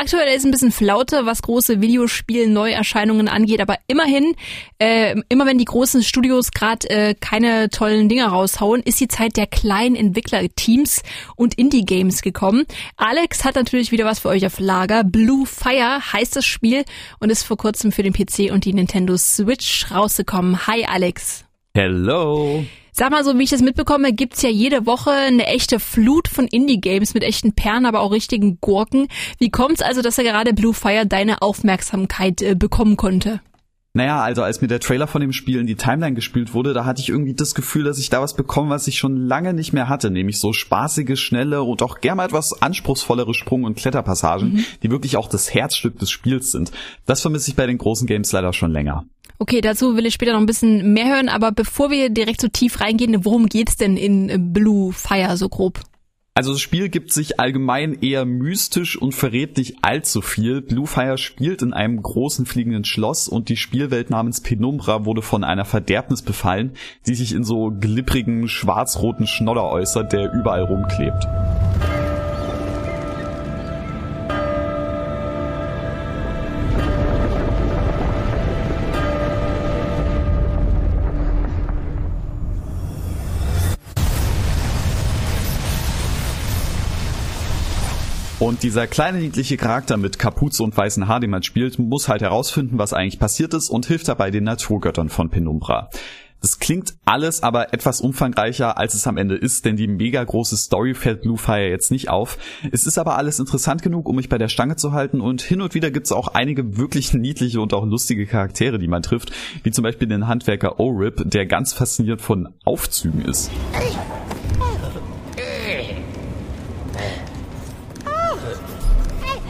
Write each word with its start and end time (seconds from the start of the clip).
Aktuell 0.00 0.32
ist 0.32 0.44
ein 0.44 0.52
bisschen 0.52 0.70
Flaute, 0.70 1.26
was 1.26 1.42
große 1.42 1.80
Videospiel-Neuerscheinungen 1.80 3.26
angeht, 3.26 3.60
aber 3.60 3.78
immerhin, 3.88 4.36
äh, 4.78 5.16
immer 5.28 5.44
wenn 5.44 5.58
die 5.58 5.64
großen 5.64 6.04
Studios 6.04 6.52
gerade 6.52 6.88
äh, 6.88 7.14
keine 7.20 7.68
tollen 7.68 8.08
Dinge 8.08 8.26
raushauen, 8.26 8.80
ist 8.84 9.00
die 9.00 9.08
Zeit 9.08 9.36
der 9.36 9.48
kleinen 9.48 9.96
Entwicklerteams 9.96 11.02
und 11.34 11.58
Indie-Games 11.58 12.22
gekommen. 12.22 12.64
Alex 12.96 13.44
hat 13.44 13.56
natürlich 13.56 13.90
wieder 13.90 14.04
was 14.04 14.20
für 14.20 14.28
euch 14.28 14.46
auf 14.46 14.60
Lager. 14.60 15.02
Blue 15.02 15.46
Fire 15.46 15.98
heißt 16.12 16.36
das 16.36 16.46
Spiel 16.46 16.84
und 17.18 17.30
ist 17.30 17.42
vor 17.42 17.56
kurzem 17.56 17.90
für 17.90 18.04
den 18.04 18.12
PC 18.12 18.52
und 18.52 18.66
die 18.66 18.74
Nintendo 18.74 19.16
Switch 19.16 19.90
rausgekommen. 19.90 20.68
Hi 20.68 20.84
Alex. 20.84 21.44
Hello. 21.74 22.64
Sag 22.98 23.12
mal 23.12 23.22
so, 23.22 23.38
wie 23.38 23.44
ich 23.44 23.50
das 23.50 23.62
mitbekomme, 23.62 24.12
gibt's 24.12 24.42
ja 24.42 24.48
jede 24.48 24.84
Woche 24.84 25.12
eine 25.12 25.46
echte 25.46 25.78
Flut 25.78 26.26
von 26.26 26.48
Indie-Games 26.48 27.14
mit 27.14 27.22
echten 27.22 27.52
Perlen, 27.52 27.86
aber 27.86 28.00
auch 28.00 28.10
richtigen 28.10 28.58
Gurken. 28.60 29.06
Wie 29.38 29.50
kommt's 29.50 29.82
also, 29.82 30.02
dass 30.02 30.18
er 30.18 30.24
gerade 30.24 30.52
Blue 30.52 30.74
Fire 30.74 31.06
deine 31.06 31.40
Aufmerksamkeit 31.40 32.42
äh, 32.42 32.56
bekommen 32.56 32.96
konnte? 32.96 33.40
Naja, 33.94 34.20
also 34.20 34.42
als 34.42 34.60
mir 34.60 34.68
der 34.68 34.80
Trailer 34.80 35.06
von 35.06 35.20
dem 35.20 35.32
Spiel 35.32 35.58
in 35.58 35.66
die 35.66 35.74
Timeline 35.74 36.14
gespielt 36.14 36.54
wurde, 36.54 36.74
da 36.74 36.84
hatte 36.84 37.00
ich 37.00 37.08
irgendwie 37.08 37.34
das 37.34 37.54
Gefühl, 37.54 37.84
dass 37.84 37.98
ich 37.98 38.10
da 38.10 38.20
was 38.20 38.34
bekomme, 38.34 38.70
was 38.70 38.86
ich 38.86 38.98
schon 38.98 39.16
lange 39.16 39.54
nicht 39.54 39.72
mehr 39.72 39.88
hatte, 39.88 40.10
nämlich 40.10 40.38
so 40.38 40.52
spaßige, 40.52 41.18
schnelle 41.18 41.62
und 41.62 41.82
auch 41.82 42.00
gerne 42.00 42.16
mal 42.16 42.26
etwas 42.26 42.62
anspruchsvollere 42.62 43.34
Sprung- 43.34 43.64
und 43.64 43.76
Kletterpassagen, 43.76 44.52
mhm. 44.52 44.64
die 44.82 44.90
wirklich 44.90 45.16
auch 45.16 45.28
das 45.28 45.52
Herzstück 45.52 45.98
des 45.98 46.10
Spiels 46.10 46.52
sind. 46.52 46.70
Das 47.06 47.22
vermisse 47.22 47.50
ich 47.50 47.56
bei 47.56 47.66
den 47.66 47.78
großen 47.78 48.06
Games 48.06 48.30
leider 48.30 48.52
schon 48.52 48.72
länger. 48.72 49.04
Okay, 49.40 49.60
dazu 49.60 49.96
will 49.96 50.04
ich 50.04 50.14
später 50.14 50.32
noch 50.32 50.40
ein 50.40 50.46
bisschen 50.46 50.92
mehr 50.92 51.14
hören, 51.14 51.28
aber 51.28 51.52
bevor 51.52 51.90
wir 51.90 52.10
direkt 52.10 52.40
so 52.40 52.48
tief 52.48 52.80
reingehen, 52.80 53.24
worum 53.24 53.46
geht's 53.46 53.76
denn 53.76 53.96
in 53.96 54.52
Blue 54.52 54.92
Fire 54.92 55.36
so 55.36 55.48
grob? 55.48 55.80
Also 56.38 56.52
das 56.52 56.60
Spiel 56.60 56.88
gibt 56.88 57.12
sich 57.12 57.40
allgemein 57.40 57.98
eher 58.00 58.24
mystisch 58.24 58.96
und 58.96 59.12
verrät 59.12 59.56
nicht 59.56 59.78
allzu 59.82 60.22
viel. 60.22 60.62
Blue 60.62 60.86
Fire 60.86 61.18
spielt 61.18 61.62
in 61.62 61.72
einem 61.72 62.00
großen 62.00 62.46
fliegenden 62.46 62.84
Schloss 62.84 63.26
und 63.26 63.48
die 63.48 63.56
Spielwelt 63.56 64.08
namens 64.08 64.40
Penumbra 64.40 65.04
wurde 65.04 65.20
von 65.20 65.42
einer 65.42 65.64
Verderbnis 65.64 66.22
befallen, 66.22 66.74
die 67.08 67.16
sich 67.16 67.32
in 67.32 67.42
so 67.42 67.72
glipprigen 67.72 68.46
schwarz-roten 68.46 69.26
Schnodder 69.26 69.68
äußert, 69.68 70.12
der 70.12 70.32
überall 70.32 70.62
rumklebt. 70.62 71.26
Und 88.40 88.62
dieser 88.62 88.86
kleine 88.86 89.18
niedliche 89.18 89.56
Charakter 89.56 89.96
mit 89.96 90.20
Kapuze 90.20 90.62
und 90.62 90.76
weißen 90.76 91.08
Haar, 91.08 91.18
den 91.18 91.30
man 91.30 91.42
spielt, 91.42 91.80
muss 91.80 92.08
halt 92.08 92.22
herausfinden, 92.22 92.78
was 92.78 92.92
eigentlich 92.92 93.18
passiert 93.18 93.52
ist 93.52 93.68
und 93.68 93.86
hilft 93.86 94.06
dabei 94.06 94.30
den 94.30 94.44
Naturgöttern 94.44 95.08
von 95.08 95.28
Penumbra. 95.28 95.90
Das 96.40 96.60
klingt 96.60 96.94
alles 97.04 97.42
aber 97.42 97.74
etwas 97.74 98.00
umfangreicher, 98.00 98.78
als 98.78 98.94
es 98.94 99.08
am 99.08 99.16
Ende 99.16 99.34
ist, 99.34 99.64
denn 99.64 99.74
die 99.74 99.88
mega 99.88 100.22
große 100.22 100.56
Story 100.56 100.94
fällt 100.94 101.22
Bluefire 101.22 101.68
jetzt 101.68 101.90
nicht 101.90 102.10
auf. 102.10 102.38
Es 102.70 102.86
ist 102.86 102.96
aber 102.96 103.16
alles 103.16 103.40
interessant 103.40 103.82
genug, 103.82 104.08
um 104.08 104.14
mich 104.14 104.28
bei 104.28 104.38
der 104.38 104.46
Stange 104.46 104.76
zu 104.76 104.92
halten 104.92 105.20
und 105.20 105.42
hin 105.42 105.60
und 105.60 105.74
wieder 105.74 105.90
gibt's 105.90 106.12
auch 106.12 106.28
einige 106.28 106.76
wirklich 106.76 107.12
niedliche 107.12 107.60
und 107.60 107.74
auch 107.74 107.84
lustige 107.84 108.24
Charaktere, 108.24 108.78
die 108.78 108.86
man 108.86 109.02
trifft, 109.02 109.32
wie 109.64 109.72
zum 109.72 109.82
Beispiel 109.82 110.06
den 110.06 110.28
Handwerker 110.28 110.78
O-Rip, 110.78 111.28
der 111.28 111.46
ganz 111.46 111.72
fasziniert 111.72 112.20
von 112.20 112.54
Aufzügen 112.64 113.24
ist. 113.24 113.50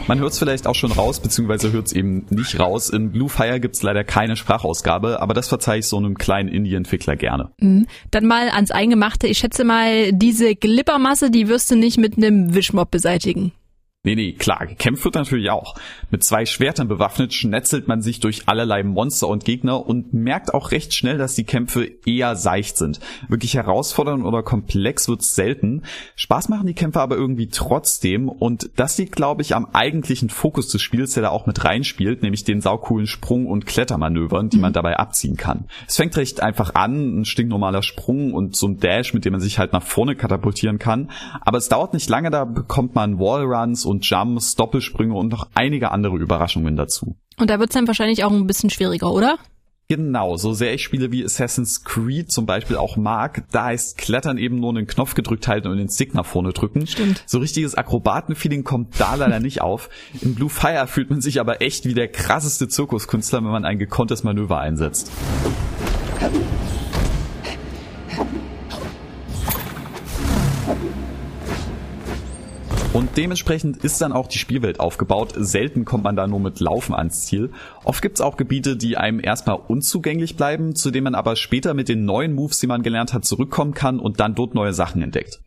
Man 0.09 0.17
hört 0.17 0.31
es 0.31 0.39
vielleicht 0.39 0.65
auch 0.65 0.73
schon 0.73 0.91
raus, 0.91 1.19
beziehungsweise 1.19 1.71
hört 1.71 1.85
es 1.85 1.93
eben 1.93 2.25
nicht 2.31 2.59
raus. 2.59 2.89
In 2.89 3.11
Blue 3.11 3.29
Fire 3.29 3.59
gibt 3.59 3.75
es 3.75 3.83
leider 3.83 4.03
keine 4.03 4.35
Sprachausgabe, 4.35 5.21
aber 5.21 5.35
das 5.35 5.47
verzeihe 5.47 5.81
ich 5.81 5.85
so 5.85 5.97
einem 5.97 6.17
kleinen 6.17 6.49
Indie-Entwickler 6.49 7.15
gerne. 7.15 7.51
Mhm. 7.59 7.85
Dann 8.09 8.25
mal 8.25 8.49
ans 8.49 8.71
Eingemachte. 8.71 9.27
Ich 9.27 9.37
schätze 9.37 9.63
mal, 9.63 10.11
diese 10.11 10.55
Glippermasse, 10.55 11.29
die 11.29 11.47
wirst 11.47 11.69
du 11.69 11.75
nicht 11.75 11.99
mit 11.99 12.17
einem 12.17 12.55
Wischmob 12.55 12.89
beseitigen. 12.89 13.51
Nee, 14.01 14.15
nee, 14.15 14.31
klar, 14.31 14.65
gekämpft 14.65 15.03
wird 15.03 15.15
natürlich 15.15 15.49
auch. 15.49 15.75
Mit 16.09 16.23
zwei 16.23 16.45
Schwertern 16.45 16.87
bewaffnet 16.87 17.33
schnetzelt 17.33 17.89
man 17.89 18.01
sich 18.01 18.21
durch 18.21 18.47
allerlei 18.47 18.81
Monster 18.81 19.27
und 19.27 19.43
Gegner 19.43 19.85
und 19.85 20.13
merkt 20.13 20.53
auch 20.53 20.71
recht 20.71 20.93
schnell, 20.93 21.17
dass 21.17 21.35
die 21.35 21.43
Kämpfe 21.43 21.85
eher 22.05 22.37
seicht 22.37 22.77
sind. 22.77 23.01
Wirklich 23.27 23.55
herausfordernd 23.55 24.23
oder 24.23 24.41
komplex 24.41 25.09
wird's 25.09 25.35
selten. 25.35 25.83
Spaß 26.15 26.47
machen 26.47 26.67
die 26.67 26.75
Kämpfe 26.75 27.01
aber 27.01 27.17
irgendwie 27.17 27.49
trotzdem 27.49 28.29
und 28.29 28.69
das 28.77 28.97
liegt, 28.97 29.17
glaube 29.17 29.41
ich, 29.41 29.53
am 29.53 29.65
eigentlichen 29.73 30.29
Fokus 30.29 30.69
des 30.69 30.81
Spiels, 30.81 31.15
der 31.15 31.23
da 31.23 31.29
auch 31.31 31.45
mit 31.45 31.65
reinspielt, 31.65 32.23
nämlich 32.23 32.45
den 32.45 32.61
saucoolen 32.61 33.05
Sprung- 33.05 33.47
und 33.47 33.65
Klettermanövern, 33.65 34.47
die 34.47 34.59
man 34.59 34.71
dabei 34.71 34.95
abziehen 34.95 35.35
kann. 35.35 35.65
Es 35.89 35.97
fängt 35.97 36.15
recht 36.15 36.41
einfach 36.41 36.73
an, 36.73 37.19
ein 37.19 37.25
stinknormaler 37.25 37.83
Sprung 37.83 38.33
und 38.33 38.55
so 38.55 38.69
ein 38.69 38.79
Dash, 38.79 39.13
mit 39.13 39.25
dem 39.25 39.33
man 39.33 39.41
sich 39.41 39.59
halt 39.59 39.73
nach 39.73 39.83
vorne 39.83 40.15
katapultieren 40.15 40.79
kann, 40.79 41.11
aber 41.41 41.57
es 41.57 41.67
dauert 41.67 41.93
nicht 41.93 42.09
lange, 42.09 42.29
da 42.29 42.45
bekommt 42.45 42.95
man 42.95 43.19
Wallruns 43.19 43.88
und 43.89 44.09
Jumps, 44.09 44.55
Doppelsprünge 44.55 45.13
und 45.13 45.29
noch 45.29 45.49
einige 45.53 45.91
andere 45.91 46.17
Überraschungen 46.17 46.75
dazu. 46.75 47.17
Und 47.37 47.49
da 47.49 47.59
wird's 47.59 47.73
dann 47.73 47.87
wahrscheinlich 47.87 48.23
auch 48.23 48.31
ein 48.31 48.47
bisschen 48.47 48.69
schwieriger, 48.69 49.11
oder? 49.11 49.37
Genau, 49.91 50.37
so 50.37 50.53
sehr 50.53 50.75
ich 50.75 50.83
Spiele 50.83 51.11
wie 51.11 51.25
Assassin's 51.25 51.83
Creed 51.83 52.31
zum 52.31 52.45
Beispiel 52.45 52.77
auch 52.77 52.95
mag, 52.95 53.45
da 53.51 53.71
ist 53.71 53.97
Klettern 53.97 54.37
eben 54.37 54.59
nur 54.59 54.69
einen 54.69 54.85
Knopf 54.85 55.15
gedrückt 55.15 55.47
halten 55.47 55.67
und 55.67 55.77
den 55.77 55.89
Stick 55.89 56.13
nach 56.13 56.27
vorne 56.27 56.53
drücken. 56.53 56.85
Stimmt. 56.85 57.23
So 57.25 57.39
richtiges 57.39 57.73
Akrobatenfeeling 57.73 58.63
kommt 58.63 58.99
da 58.99 59.15
leider 59.15 59.39
nicht 59.39 59.61
auf. 59.61 59.89
In 60.21 60.35
Blue 60.35 60.49
Fire 60.49 60.85
fühlt 60.85 61.09
man 61.09 61.21
sich 61.21 61.39
aber 61.39 61.63
echt 61.63 61.85
wie 61.85 61.95
der 61.95 62.07
krasseste 62.07 62.67
Zirkuskünstler, 62.67 63.39
wenn 63.39 63.49
man 63.49 63.65
ein 63.65 63.79
gekonntes 63.79 64.23
Manöver 64.23 64.59
einsetzt. 64.59 65.11
Und 72.91 73.17
dementsprechend 73.17 73.77
ist 73.83 74.01
dann 74.01 74.11
auch 74.11 74.27
die 74.27 74.39
Spielwelt 74.39 74.79
aufgebaut. 74.79 75.33
Selten 75.37 75.85
kommt 75.85 76.05
man 76.05 76.15
da 76.15 76.25
nur 76.25 76.39
mit 76.39 76.59
Laufen 76.59 76.95
ans 76.95 77.27
Ziel. 77.27 77.51
Oft 77.83 78.01
gibt's 78.01 78.19
auch 78.19 78.35
Gebiete, 78.35 78.77
die 78.77 78.97
einem 78.97 79.19
erstmal 79.19 79.59
unzugänglich 79.67 80.35
bleiben, 80.35 80.75
zu 80.75 80.89
denen 80.89 81.03
man 81.03 81.15
aber 81.15 81.35
später 81.35 81.75
mit 81.75 81.87
den 81.87 82.05
neuen 82.05 82.33
Moves, 82.33 82.59
die 82.59 82.65
man 82.65 82.81
gelernt 82.81 83.13
hat, 83.13 83.25
zurückkommen 83.25 83.75
kann 83.75 83.99
und 83.99 84.19
dann 84.19 84.33
dort 84.33 84.55
neue 84.55 84.73
Sachen 84.73 85.03
entdeckt. 85.03 85.39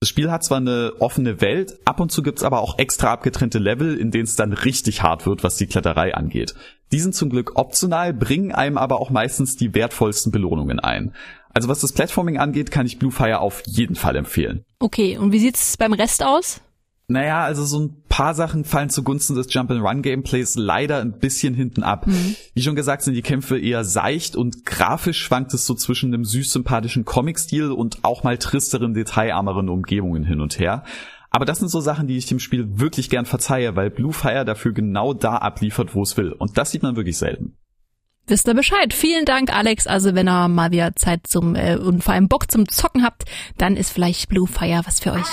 Das 0.00 0.08
Spiel 0.08 0.30
hat 0.30 0.42
zwar 0.42 0.58
eine 0.58 0.92
offene 0.98 1.40
Welt, 1.40 1.78
ab 1.84 2.00
und 2.00 2.10
zu 2.10 2.22
gibt's 2.22 2.42
aber 2.42 2.60
auch 2.60 2.78
extra 2.78 3.12
abgetrennte 3.12 3.58
Level, 3.58 3.96
in 3.96 4.10
denen 4.10 4.24
es 4.24 4.36
dann 4.36 4.52
richtig 4.52 5.02
hart 5.02 5.24
wird, 5.24 5.44
was 5.44 5.56
die 5.56 5.66
Kletterei 5.66 6.14
angeht. 6.14 6.54
Die 6.90 7.00
sind 7.00 7.14
zum 7.14 7.30
Glück 7.30 7.52
optional, 7.56 8.12
bringen 8.12 8.52
einem 8.52 8.78
aber 8.78 9.00
auch 9.00 9.10
meistens 9.10 9.56
die 9.56 9.74
wertvollsten 9.74 10.32
Belohnungen 10.32 10.80
ein. 10.80 11.14
Also 11.54 11.68
was 11.68 11.80
das 11.80 11.92
Platforming 11.92 12.38
angeht, 12.38 12.70
kann 12.70 12.86
ich 12.86 12.98
Blue 12.98 13.10
Fire 13.12 13.40
auf 13.40 13.62
jeden 13.66 13.96
Fall 13.96 14.16
empfehlen. 14.16 14.64
Okay, 14.80 15.16
und 15.18 15.32
wie 15.32 15.40
sieht's 15.40 15.76
beim 15.76 15.92
Rest 15.92 16.24
aus? 16.24 16.60
Naja, 17.10 17.42
also 17.42 17.64
so 17.64 17.80
ein 17.80 18.02
paar 18.10 18.34
Sachen 18.34 18.64
fallen 18.64 18.90
zugunsten 18.90 19.34
des 19.34 19.52
Jump-and-Run-Gameplays 19.52 20.56
leider 20.56 21.00
ein 21.00 21.18
bisschen 21.18 21.54
hinten 21.54 21.82
ab. 21.82 22.06
Mhm. 22.06 22.36
Wie 22.52 22.60
schon 22.60 22.76
gesagt, 22.76 23.02
sind 23.02 23.14
die 23.14 23.22
Kämpfe 23.22 23.58
eher 23.58 23.82
seicht 23.82 24.36
und 24.36 24.66
grafisch 24.66 25.18
schwankt 25.18 25.54
es 25.54 25.64
so 25.64 25.74
zwischen 25.74 26.12
einem 26.12 26.26
süß-sympathischen 26.26 27.06
Comic-Stil 27.06 27.72
und 27.72 28.04
auch 28.04 28.24
mal 28.24 28.36
tristeren, 28.36 28.92
detailarmeren 28.92 29.70
Umgebungen 29.70 30.22
hin 30.24 30.42
und 30.42 30.58
her. 30.58 30.84
Aber 31.30 31.46
das 31.46 31.60
sind 31.60 31.68
so 31.68 31.80
Sachen, 31.80 32.08
die 32.08 32.16
ich 32.18 32.26
dem 32.26 32.40
Spiel 32.40 32.78
wirklich 32.78 33.08
gern 33.08 33.24
verzeihe, 33.24 33.74
weil 33.74 33.88
Blue 33.88 34.12
Fire 34.12 34.44
dafür 34.44 34.72
genau 34.72 35.14
da 35.14 35.36
abliefert, 35.36 35.94
wo 35.94 36.02
es 36.02 36.16
will. 36.18 36.32
Und 36.32 36.58
das 36.58 36.72
sieht 36.72 36.82
man 36.82 36.96
wirklich 36.96 37.16
selten. 37.16 37.56
Wisst 38.26 38.46
ihr 38.46 38.54
Bescheid. 38.54 38.92
Vielen 38.92 39.24
Dank, 39.24 39.54
Alex. 39.54 39.86
Also 39.86 40.14
wenn 40.14 40.28
ihr 40.28 40.48
mal 40.48 40.70
wieder 40.70 40.94
Zeit 40.94 41.26
zum 41.26 41.54
äh, 41.54 41.76
und 41.76 42.04
vor 42.04 42.12
allem 42.12 42.28
Bock 42.28 42.50
zum 42.50 42.68
Zocken 42.68 43.02
habt, 43.02 43.24
dann 43.56 43.76
ist 43.76 43.90
vielleicht 43.90 44.28
Blue 44.28 44.46
Fire 44.46 44.82
was 44.84 45.00
für 45.00 45.12
euch. 45.12 45.24